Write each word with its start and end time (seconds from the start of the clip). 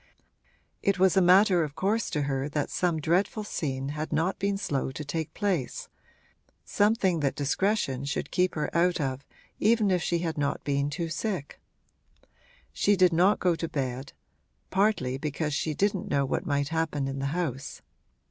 It 0.81 0.97
was 0.97 1.15
a 1.15 1.21
matter 1.21 1.63
of 1.63 1.75
course 1.75 2.09
to 2.09 2.23
her 2.23 2.49
that 2.49 2.71
some 2.71 2.99
dreadful 2.99 3.43
scene 3.43 3.89
had 3.89 4.11
not 4.11 4.39
been 4.39 4.57
slow 4.57 4.89
to 4.91 5.05
take 5.05 5.31
place, 5.35 5.89
something 6.65 7.19
that 7.19 7.35
discretion 7.35 8.05
should 8.05 8.31
keep 8.31 8.55
her 8.55 8.75
out 8.75 8.99
of 8.99 9.23
even 9.59 9.91
if 9.91 10.01
she 10.01 10.17
had 10.17 10.39
not 10.39 10.63
been 10.63 10.89
too 10.89 11.09
sick. 11.09 11.61
She 12.73 12.95
did 12.95 13.13
not 13.13 13.37
go 13.39 13.53
to 13.55 13.69
bed 13.69 14.13
partly 14.71 15.19
because 15.19 15.53
she 15.53 15.75
didn't 15.75 16.09
know 16.09 16.25
what 16.25 16.47
might 16.47 16.69
happen 16.69 17.07
in 17.07 17.19
the 17.19 17.27
house. 17.27 17.83